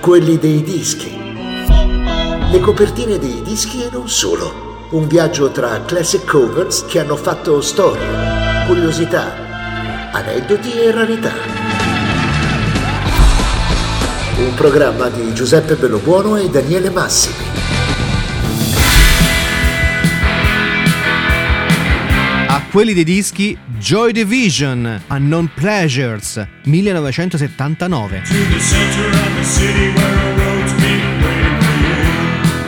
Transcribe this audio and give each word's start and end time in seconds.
quelli 0.00 0.38
dei 0.38 0.62
dischi. 0.62 1.14
Le 2.50 2.60
copertine 2.60 3.18
dei 3.18 3.42
dischi 3.42 3.82
e 3.82 3.90
non 3.92 4.08
solo. 4.08 4.86
Un 4.90 5.06
viaggio 5.06 5.50
tra 5.50 5.84
classic 5.84 6.24
covers 6.24 6.86
che 6.86 7.00
hanno 7.00 7.16
fatto 7.16 7.60
storia, 7.60 8.64
curiosità, 8.66 10.10
aneddoti 10.10 10.72
e 10.72 10.90
rarità. 10.90 11.32
Un 14.38 14.54
programma 14.54 15.10
di 15.10 15.34
Giuseppe 15.34 15.76
Bellobuono 15.76 16.36
e 16.36 16.48
Daniele 16.48 16.88
Massimi. 16.90 17.48
A 22.48 22.62
quelli 22.70 22.94
dei 22.94 23.04
dischi 23.04 23.56
Joy 23.78 24.12
Division, 24.12 25.02
Unknown 25.08 25.50
Pleasures, 25.54 26.44
1979. 26.64 29.29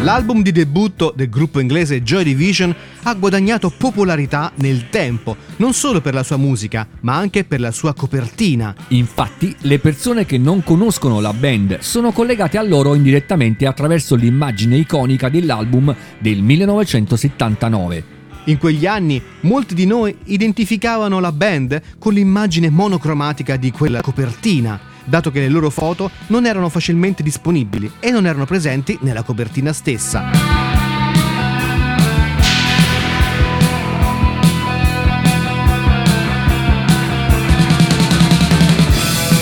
L'album 0.03 0.43
di 0.43 0.51
debutto 0.51 1.13
del 1.15 1.29
gruppo 1.29 1.61
inglese 1.61 2.03
Joy 2.03 2.25
Division 2.25 2.75
ha 3.05 3.15
guadagnato 3.15 3.71
popolarità 3.71 4.51
nel 4.57 4.89
tempo, 4.91 5.37
non 5.57 5.73
solo 5.75 6.01
per 6.01 6.13
la 6.13 6.25
sua 6.25 6.37
musica, 6.37 6.89
ma 7.01 7.15
anche 7.15 7.45
per 7.45 7.61
la 7.61 7.71
sua 7.71 7.95
copertina. 7.95 8.75
Infatti, 8.89 9.55
le 9.61 9.79
persone 9.79 10.27
che 10.27 10.39
non 10.39 10.65
conoscono 10.65 11.21
la 11.21 11.33
band 11.33 11.79
sono 11.79 12.11
collegate 12.11 12.59
a 12.59 12.63
loro 12.63 12.95
indirettamente 12.95 13.65
attraverso 13.65 14.17
l'immagine 14.17 14.77
iconica 14.77 15.29
dell'album 15.29 15.95
del 16.19 16.43
1979. 16.43 18.05
In 18.47 18.59
quegli 18.59 18.87
anni 18.87 19.23
molti 19.43 19.75
di 19.75 19.87
noi 19.87 20.17
identificavano 20.25 21.21
la 21.21 21.31
band 21.31 21.81
con 22.01 22.13
l'immagine 22.13 22.71
monocromatica 22.71 23.57
di 23.57 23.71
quella 23.71 24.01
copertina, 24.01 24.91
dato 25.05 25.31
che 25.31 25.41
le 25.41 25.49
loro 25.49 25.71
foto 25.71 26.11
non 26.29 26.47
erano 26.47 26.69
facilmente 26.69 27.23
disponibili 27.23 27.91
e 28.01 28.11
non 28.11 28.27
erano 28.27 28.45
presenti 28.45 28.99
nella 29.01 29.23
copertina 29.23 29.73
stessa. 29.73 30.83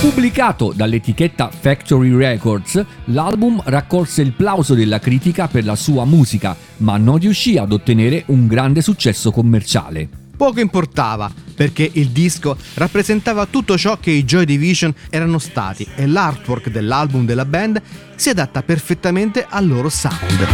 Pubblicato 0.00 0.72
dall'etichetta 0.74 1.50
Factory 1.50 2.14
Records, 2.14 2.84
l'album 3.06 3.60
raccolse 3.64 4.22
il 4.22 4.32
plauso 4.32 4.74
della 4.74 4.98
critica 4.98 5.46
per 5.46 5.64
la 5.64 5.76
sua 5.76 6.04
musica, 6.04 6.56
ma 6.78 6.96
non 6.96 7.18
riuscì 7.18 7.56
ad 7.56 7.72
ottenere 7.72 8.24
un 8.26 8.46
grande 8.46 8.82
successo 8.82 9.30
commerciale. 9.30 10.19
Poco 10.40 10.60
importava, 10.60 11.30
perché 11.54 11.86
il 11.92 12.08
disco 12.08 12.56
rappresentava 12.76 13.44
tutto 13.44 13.76
ciò 13.76 13.98
che 13.98 14.10
i 14.10 14.24
Joy 14.24 14.46
Division 14.46 14.90
erano 15.10 15.38
stati 15.38 15.86
e 15.94 16.06
l'artwork 16.06 16.70
dell'album 16.70 17.26
della 17.26 17.44
band 17.44 17.82
si 18.14 18.30
adatta 18.30 18.62
perfettamente 18.62 19.44
al 19.46 19.68
loro 19.68 19.90
sound. 19.90 20.46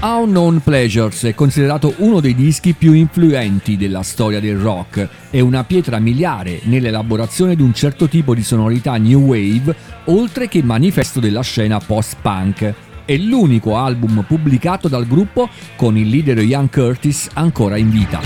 Unknown 0.00 0.62
Pleasures 0.62 1.24
è 1.24 1.34
considerato 1.34 1.92
uno 1.98 2.20
dei 2.20 2.34
dischi 2.34 2.72
più 2.72 2.94
influenti 2.94 3.76
della 3.76 4.02
storia 4.02 4.40
del 4.40 4.56
rock 4.56 5.06
e 5.28 5.42
una 5.42 5.62
pietra 5.64 5.98
miliare 5.98 6.60
nell'elaborazione 6.62 7.54
di 7.54 7.60
un 7.60 7.74
certo 7.74 8.08
tipo 8.08 8.34
di 8.34 8.42
sonorità 8.42 8.96
new 8.96 9.20
wave, 9.20 9.76
oltre 10.06 10.48
che 10.48 10.62
manifesto 10.62 11.20
della 11.20 11.42
scena 11.42 11.78
post-punk. 11.80 12.92
È 13.06 13.14
l'unico 13.18 13.76
album 13.76 14.24
pubblicato 14.26 14.88
dal 14.88 15.06
gruppo 15.06 15.50
con 15.76 15.98
il 15.98 16.08
leader 16.08 16.38
Ian 16.38 16.70
Curtis 16.70 17.28
ancora 17.34 17.76
in 17.76 17.90
vita. 17.90 18.18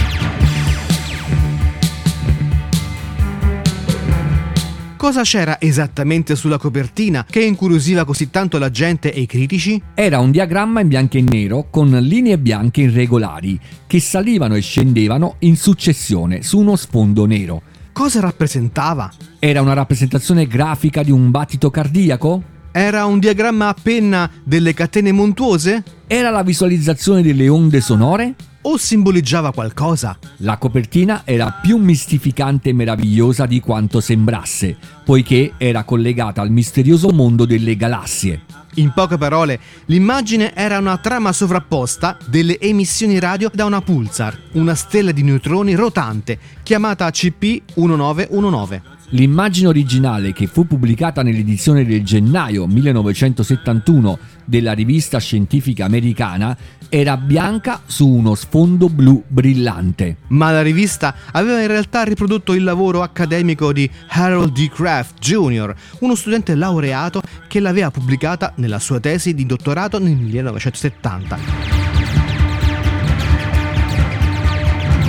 Cosa 4.97 5.23
c'era 5.23 5.61
esattamente 5.61 6.37
sulla 6.37 6.59
copertina 6.59 7.27
che 7.29 7.43
incuriosiva 7.43 8.05
così 8.05 8.31
tanto 8.31 8.59
la 8.59 8.71
gente 8.71 9.13
e 9.13 9.23
i 9.23 9.27
critici? 9.27 9.83
Era 9.95 10.21
un 10.21 10.31
diagramma 10.31 10.81
in 10.81 10.87
bianco 10.87 11.17
e 11.17 11.23
nero 11.23 11.67
con 11.71 11.91
linee 11.91 12.39
bianche 12.39 12.83
irregolari 12.83 13.59
che 13.85 13.99
salivano 13.99 14.55
e 14.55 14.61
scendevano 14.61 15.37
in 15.41 15.57
successione 15.57 16.43
su 16.45 16.59
uno 16.61 16.77
sfondo 16.77 17.27
nero. 17.27 17.63
Cosa 17.93 18.21
rappresentava? 18.21 19.11
Era 19.41 19.61
una 19.61 19.73
rappresentazione 19.73 20.47
grafica 20.47 21.03
di 21.03 21.11
un 21.11 21.33
battito 21.33 21.69
cardiaco? 21.69 22.57
Era 22.81 23.07
un 23.07 23.19
diagramma 23.19 23.67
a 23.67 23.75
penna 23.75 24.31
delle 24.45 24.73
catene 24.73 25.11
montuose? 25.11 25.83
Era 26.07 26.31
la 26.31 26.45
visualizzazione 26.45 27.23
delle 27.23 27.49
onde 27.49 27.81
sonore? 27.81 28.37
O 28.63 28.77
simboleggiava 28.77 29.53
qualcosa? 29.53 30.17
La 30.37 30.59
copertina 30.59 31.23
era 31.25 31.59
più 31.61 31.77
mistificante 31.79 32.69
e 32.69 32.73
meravigliosa 32.73 33.47
di 33.47 33.59
quanto 33.59 33.99
sembrasse, 33.99 34.77
poiché 35.05 35.55
era 35.59 35.83
collegata 35.83 36.41
al 36.41 36.53
misterioso 36.53 37.09
mondo 37.09 37.47
delle 37.47 37.75
galassie. 37.75 38.43
In 38.75 38.93
poche 38.95 39.19
parole, 39.19 39.59
l'immagine 39.87 40.55
era 40.55 40.79
una 40.79 40.99
trama 40.99 41.33
sovrapposta 41.33 42.17
delle 42.27 42.61
emissioni 42.61 43.19
radio 43.19 43.51
da 43.53 43.65
una 43.65 43.81
pulsar, 43.81 44.39
una 44.53 44.77
stella 44.77 45.11
di 45.11 45.25
neutroni 45.25 45.75
rotante, 45.75 46.39
chiamata 46.63 47.09
CP1919. 47.09 48.98
L'immagine 49.13 49.69
originale 49.69 50.35
che 50.35 50.47
fu 50.47 50.67
pubblicata 50.67 51.23
nell'edizione 51.23 51.87
del 51.87 52.05
gennaio 52.05 52.67
1971 52.67 54.19
della 54.45 54.73
rivista 54.73 55.19
scientifica 55.19 55.87
americana 55.87 56.55
era 56.91 57.17
bianca 57.17 57.81
su 57.87 58.07
uno 58.07 58.35
sfondo 58.35 58.91
blu 58.91 59.23
brillante. 59.27 60.19
Ma 60.29 60.51
la 60.51 60.61
rivista 60.61 61.15
aveva 61.33 61.63
in 61.63 61.69
realtà 61.69 62.03
riprodotto 62.03 62.53
il 62.53 62.65
lavoro 62.65 63.01
accademico 63.01 63.73
di 63.73 63.89
Harold 64.09 64.53
D. 64.53 64.69
Kraft 64.69 65.19
Jr., 65.21 65.75
uno 66.01 66.15
studente 66.15 66.55
laureato 66.55 67.23
che 67.47 67.61
l'aveva 67.61 67.91
pubblicata 67.91 68.53
nella 68.57 68.79
sua 68.79 69.01
tesi 69.01 69.33
di 69.33 69.47
dottorato 69.47 69.99
nel 69.99 70.17
1970. 70.17 71.88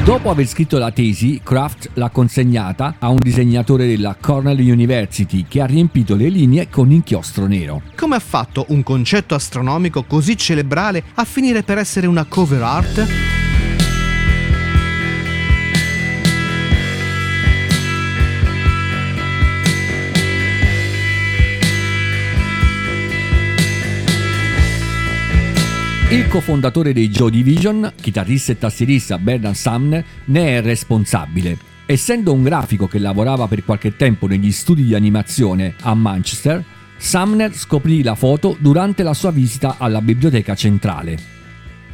Dopo 0.09 0.31
aver 0.31 0.47
scritto 0.47 0.79
la 0.79 0.89
tesi, 0.89 1.39
Kraft 1.43 1.91
l'ha 1.93 2.09
consegnata 2.09 2.95
a 2.97 3.09
un 3.09 3.17
disegnatore 3.19 3.85
della 3.85 4.17
Cornell 4.19 4.59
University 4.59 5.45
che 5.47 5.61
ha 5.61 5.67
riempito 5.67 6.15
le 6.15 6.29
linee 6.29 6.67
con 6.67 6.89
inchiostro 6.89 7.45
nero. 7.45 7.83
Come 7.95 8.15
ha 8.15 8.19
fatto 8.19 8.65
un 8.69 8.81
concetto 8.81 9.35
astronomico 9.35 10.05
così 10.05 10.35
celebrale 10.35 11.03
a 11.13 11.25
finire 11.25 11.61
per 11.61 11.77
essere 11.77 12.07
una 12.07 12.25
cover 12.25 12.63
art? 12.63 13.38
Cofondatore 26.29 26.93
dei 26.93 27.09
Joe 27.09 27.31
Division, 27.31 27.91
chitarrista 27.99 28.51
e 28.51 28.57
tastierista 28.57 29.17
Bernard 29.17 29.55
Sumner, 29.55 30.05
ne 30.25 30.57
è 30.57 30.61
responsabile. 30.61 31.57
Essendo 31.87 32.33
un 32.33 32.43
grafico 32.43 32.87
che 32.87 32.99
lavorava 32.99 33.47
per 33.47 33.65
qualche 33.65 33.95
tempo 33.95 34.27
negli 34.27 34.51
studi 34.51 34.83
di 34.83 34.93
animazione 34.93 35.73
a 35.81 35.95
Manchester, 35.95 36.63
Sumner 36.97 37.53
scoprì 37.55 38.03
la 38.03 38.13
foto 38.13 38.55
durante 38.59 39.01
la 39.01 39.15
sua 39.15 39.31
visita 39.31 39.77
alla 39.79 40.01
biblioteca 40.01 40.53
centrale. 40.53 41.17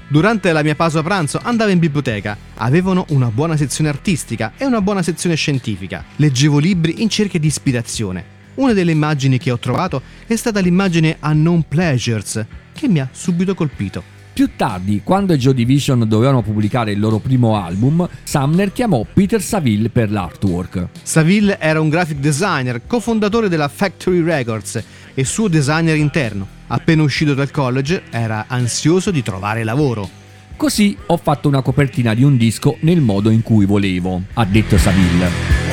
Durante 0.07 0.51
la 0.51 0.63
mia 0.63 0.75
pausa 0.75 1.01
pranzo 1.01 1.39
andavo 1.41 1.71
in 1.71 1.79
biblioteca. 1.79 2.37
Avevano 2.55 3.05
una 3.09 3.31
buona 3.31 3.55
sezione 3.55 3.89
artistica 3.89 4.53
e 4.57 4.65
una 4.65 4.81
buona 4.81 5.01
sezione 5.01 5.35
scientifica. 5.35 6.03
Leggevo 6.17 6.59
libri 6.59 7.01
in 7.01 7.09
cerca 7.09 7.37
di 7.37 7.47
ispirazione. 7.47 8.33
Una 8.55 8.73
delle 8.73 8.91
immagini 8.91 9.37
che 9.37 9.51
ho 9.51 9.59
trovato 9.59 10.01
è 10.27 10.35
stata 10.35 10.59
l'immagine 10.59 11.17
Unknown 11.21 11.65
Pleasures, 11.67 12.45
che 12.73 12.87
mi 12.89 12.99
ha 12.99 13.07
subito 13.11 13.55
colpito. 13.55 14.14
Più 14.35 14.49
tardi, 14.57 14.99
quando 15.01 15.33
i 15.33 15.37
Joe 15.37 15.53
Division 15.53 16.03
dovevano 16.09 16.41
pubblicare 16.41 16.91
il 16.91 16.99
loro 16.99 17.19
primo 17.19 17.55
album, 17.55 18.05
Sumner 18.25 18.73
chiamò 18.73 19.05
Peter 19.13 19.41
Saville 19.41 19.87
per 19.87 20.11
l'artwork. 20.11 20.87
Saville 21.03 21.57
era 21.57 21.79
un 21.79 21.87
graphic 21.87 22.17
designer, 22.17 22.81
cofondatore 22.85 23.47
della 23.47 23.69
Factory 23.69 24.21
Records 24.21 24.83
e 25.13 25.23
suo 25.23 25.47
designer 25.47 25.95
interno. 25.95 26.45
Appena 26.67 27.01
uscito 27.01 27.33
dal 27.33 27.49
college, 27.49 28.03
era 28.09 28.43
ansioso 28.49 29.09
di 29.09 29.23
trovare 29.23 29.63
lavoro. 29.63 30.09
Così 30.57 30.97
ho 31.05 31.15
fatto 31.15 31.47
una 31.47 31.61
copertina 31.61 32.13
di 32.13 32.25
un 32.25 32.35
disco 32.35 32.75
nel 32.81 32.99
modo 32.99 33.29
in 33.29 33.41
cui 33.41 33.65
volevo, 33.65 34.21
ha 34.33 34.43
detto 34.43 34.77
Saville. 34.77 35.64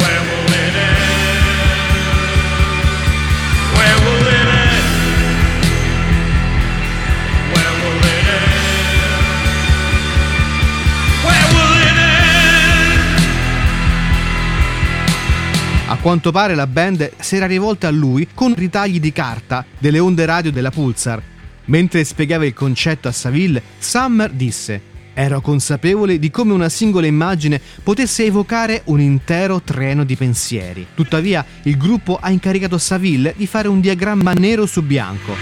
Quanto 16.03 16.33
pare 16.33 16.57
la 16.57 16.67
band 16.67 17.13
si 17.21 17.37
era 17.37 17.47
rivolta 17.47 17.87
a 17.87 17.93
lui 17.93 18.27
con 18.35 18.55
ritagli 18.57 18.99
di 18.99 19.13
carta 19.13 19.65
delle 19.79 20.01
onde 20.01 20.27
radio 20.27 20.51
della 20.51 20.73
Pulsar. 20.73 21.23
Mentre 21.67 22.03
spiegava 22.03 22.45
il 22.45 22.55
concetto 22.55 23.07
a 23.07 23.13
Saville, 23.13 23.63
Summer 23.79 24.29
disse 24.31 24.91
Ero 25.15 25.41
consapevole 25.41 26.19
di 26.19 26.29
come 26.31 26.55
una 26.55 26.69
singola 26.69 27.07
immagine 27.07 27.61
potesse 27.85 28.25
evocare 28.25 28.83
un 28.87 28.99
intero 28.99 29.61
treno 29.63 30.03
di 30.03 30.17
pensieri. 30.17 30.87
Tuttavia, 30.93 31.45
il 31.63 31.77
gruppo 31.77 32.19
ha 32.21 32.31
incaricato 32.31 32.79
Saville 32.79 33.33
di 33.37 33.47
fare 33.47 33.69
un 33.69 33.81
diagramma 33.81 34.33
nero 34.33 34.67
su 34.67 34.83
bianco. 34.83 35.37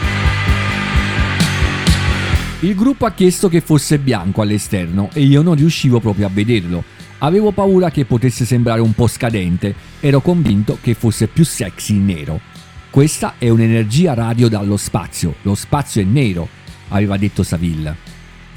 Il 2.60 2.74
gruppo 2.74 3.06
ha 3.06 3.12
chiesto 3.12 3.48
che 3.48 3.62
fosse 3.62 3.98
bianco 3.98 4.42
all'esterno 4.42 5.08
e 5.14 5.22
io 5.22 5.40
non 5.40 5.54
riuscivo 5.54 6.00
proprio 6.00 6.26
a 6.26 6.30
vederlo. 6.30 6.84
Avevo 7.20 7.50
paura 7.52 7.90
che 7.90 8.05
potesse 8.05 8.44
sembrare 8.44 8.81
un 8.81 8.93
po' 8.93 9.06
scadente, 9.06 9.75
ero 10.00 10.20
convinto 10.20 10.78
che 10.81 10.94
fosse 10.94 11.26
più 11.26 11.44
sexy 11.44 11.94
in 11.94 12.05
nero. 12.05 12.40
Questa 12.90 13.34
è 13.38 13.49
un'energia 13.49 14.14
radio 14.14 14.49
dallo 14.49 14.76
spazio, 14.76 15.34
lo 15.43 15.55
spazio 15.55 16.02
è 16.02 16.05
nero, 16.05 16.49
aveva 16.88 17.17
detto 17.17 17.43
Saville 17.43 18.11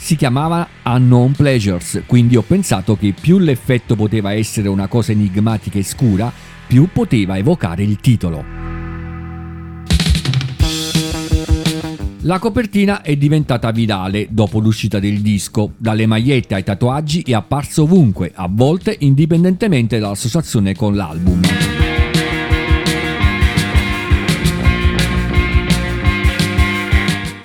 si 0.04 0.18
chiamava 0.18 0.68
Unknown 0.84 1.32
Pleasures, 1.32 2.04
quindi 2.06 2.36
ho 2.36 2.42
pensato 2.42 2.98
che 2.98 3.14
più 3.18 3.40
l'effetto 3.40 3.96
poteva 3.96 4.34
essere 4.34 4.68
una 4.68 4.88
cosa 4.88 5.14
enigmatica 5.14 5.80
e 5.80 5.84
scura, 5.84 6.30
più 6.68 6.90
poteva 6.92 7.38
evocare 7.38 7.84
il 7.84 7.96
titolo. 8.02 8.73
La 12.26 12.40
copertina 12.40 13.02
è 13.02 13.18
diventata 13.18 13.72
virale 13.72 14.28
dopo 14.30 14.60
l'uscita 14.60 14.98
del 14.98 15.20
disco, 15.20 15.74
dalle 15.76 16.06
magliette 16.06 16.56
ai 16.56 16.64
tatuaggi 16.64 17.22
è 17.22 17.34
apparso 17.34 17.84
ovunque, 17.84 18.32
a 18.34 18.48
volte 18.50 18.96
indipendentemente 19.00 20.00
dall'associazione 20.00 20.74
con 20.74 20.96
l'album. 20.96 21.43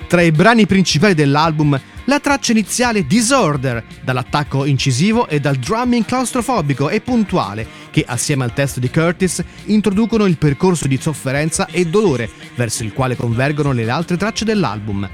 Tra 0.09 0.23
i 0.23 0.31
brani 0.31 0.65
principali 0.65 1.13
dell'album 1.13 1.79
la 2.05 2.19
traccia 2.19 2.51
iniziale 2.51 3.05
Disorder, 3.05 3.85
dall'attacco 4.03 4.65
incisivo 4.65 5.27
e 5.27 5.39
dal 5.39 5.57
drumming 5.57 6.03
claustrofobico 6.03 6.89
e 6.89 6.99
puntuale, 6.99 7.67
che 7.91 8.03
assieme 8.07 8.43
al 8.43 8.51
testo 8.51 8.79
di 8.79 8.89
Curtis 8.89 9.43
introducono 9.65 10.25
il 10.25 10.39
percorso 10.39 10.87
di 10.87 10.97
sofferenza 10.99 11.67
e 11.67 11.85
dolore 11.85 12.27
verso 12.55 12.83
il 12.83 12.91
quale 12.91 13.15
convergono 13.15 13.71
le 13.71 13.87
altre 13.87 14.17
tracce 14.17 14.45
dell'album. 14.45 15.07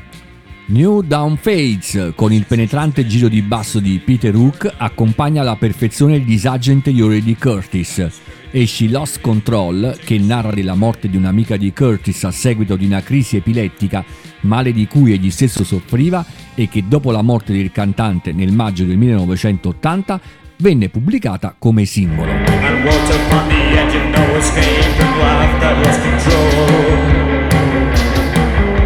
New 0.68 1.02
Down 1.02 1.36
Fades, 1.36 2.14
con 2.16 2.32
il 2.32 2.46
penetrante 2.46 3.06
giro 3.06 3.28
di 3.28 3.42
basso 3.42 3.82
di 3.82 4.00
Peter 4.00 4.34
Hook, 4.34 4.76
accompagna 4.78 5.42
alla 5.42 5.58
perfezione 5.58 6.16
il 6.16 6.24
disagio 6.24 6.72
interiore 6.72 7.22
di 7.22 7.36
Curtis 7.36 8.08
e 8.56 8.68
She 8.68 8.88
Lost 8.88 9.20
Control, 9.20 10.00
che 10.02 10.18
narra 10.18 10.52
della 10.52 10.76
morte 10.76 11.10
di 11.10 11.18
un'amica 11.18 11.58
di 11.58 11.74
Curtis 11.74 12.24
a 12.24 12.32
seguito 12.32 12.78
di 12.78 12.86
una 12.86 13.02
crisi 13.02 13.36
epilettica, 13.36 14.02
male 14.42 14.72
di 14.72 14.88
cui 14.88 15.12
egli 15.12 15.30
stesso 15.30 15.66
soffriva 15.66 16.26
e 16.56 16.70
che 16.70 16.86
dopo 16.88 17.12
la 17.12 17.22
morte 17.22 17.52
del 17.52 17.70
cantante 17.74 18.32
nel 18.32 18.54
maggio 18.54 18.86
del 18.86 18.96
1980 18.96 20.22
venne 20.60 20.88
pubblicata 20.88 21.54
come 21.60 21.84
singolo. 21.84 22.32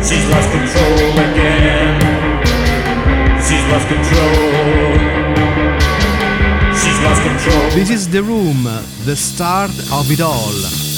She's 0.01 0.27
lost 0.29 0.49
control 0.49 1.19
again. 1.19 1.99
She's 3.39 3.63
lost 3.69 3.87
control. 3.87 4.88
This 7.79 7.91
is 7.91 8.09
the 8.09 8.21
room, 8.21 8.65
the 9.05 9.15
start 9.15 9.71
of 9.93 10.11
it 10.11 10.19
all. 10.19 10.88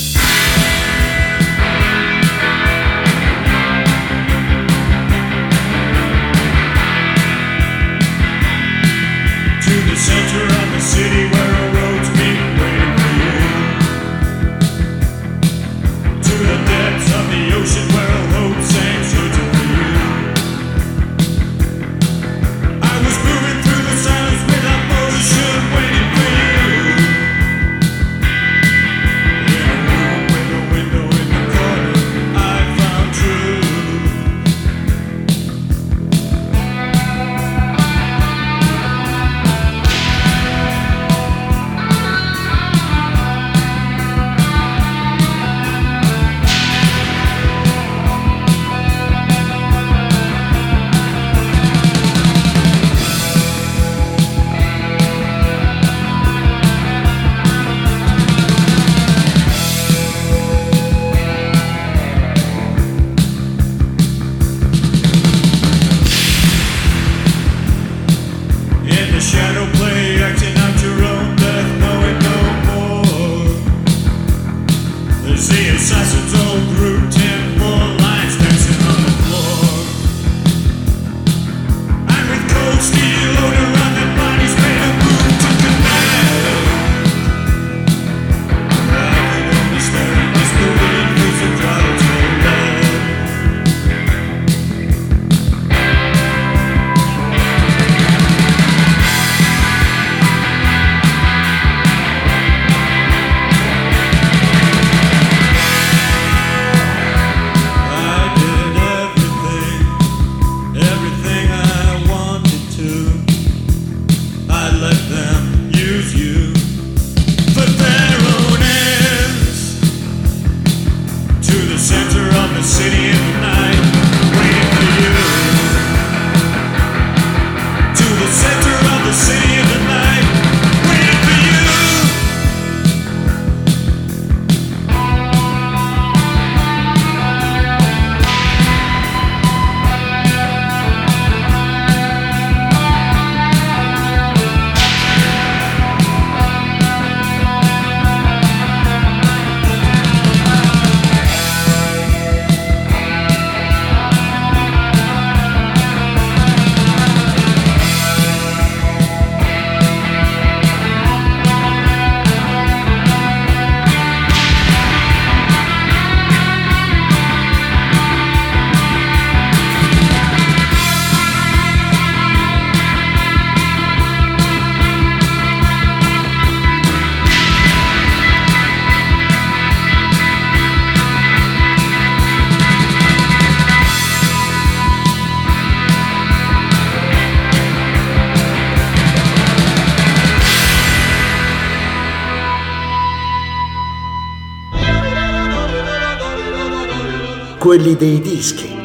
Quelli 197.61 197.95
dei 197.95 198.19
dischi. 198.19 198.80